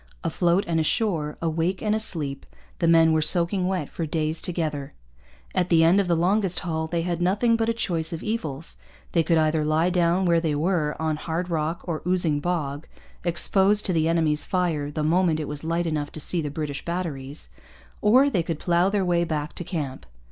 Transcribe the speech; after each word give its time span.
Afloat 0.23 0.63
and 0.65 0.79
ashore, 0.79 1.37
awake 1.43 1.79
and 1.83 1.93
asleep, 1.93 2.47
the 2.79 2.87
men 2.87 3.13
were 3.13 3.21
soaking 3.21 3.67
wet 3.67 3.87
for 3.87 4.07
days 4.07 4.41
together. 4.41 4.93
At 5.53 5.69
the 5.69 5.83
end 5.83 6.01
of 6.01 6.07
the 6.07 6.15
longest 6.15 6.61
haul 6.61 6.87
they 6.87 7.03
had 7.03 7.21
nothing 7.21 7.55
but 7.55 7.69
a 7.69 7.71
choice 7.73 8.11
of 8.11 8.23
evils. 8.23 8.77
They 9.11 9.21
could 9.21 9.37
either 9.37 9.63
lie 9.63 9.91
down 9.91 10.25
where 10.25 10.39
they 10.39 10.55
were, 10.55 10.95
on 10.99 11.17
hard 11.17 11.51
rock 11.51 11.81
or 11.87 12.01
oozing 12.07 12.39
bog, 12.39 12.87
exposed 13.23 13.85
to 13.85 13.93
the 13.93 14.07
enemy's 14.07 14.43
fire 14.43 14.89
the 14.89 15.03
moment 15.03 15.39
it 15.39 15.47
was 15.47 15.63
light 15.63 15.85
enough 15.85 16.11
to 16.13 16.19
see 16.19 16.41
the 16.41 16.49
British 16.49 16.83
batteries, 16.83 17.49
or 18.01 18.27
they 18.27 18.41
could 18.41 18.57
plough 18.57 18.89
their 18.89 19.05
way 19.05 19.23
back 19.23 19.53
to 19.53 19.63
camp. 19.63 20.07